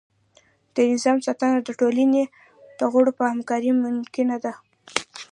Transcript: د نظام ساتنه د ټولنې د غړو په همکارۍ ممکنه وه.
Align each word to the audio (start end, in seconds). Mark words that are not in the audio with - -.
د 0.75 0.77
نظام 0.91 1.17
ساتنه 1.25 1.57
د 1.63 1.69
ټولنې 1.79 2.23
د 2.79 2.79
غړو 2.91 3.11
په 3.17 3.23
همکارۍ 3.31 3.71
ممکنه 3.83 4.35
وه. 4.43 4.53